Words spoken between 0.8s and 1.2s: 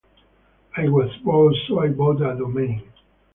was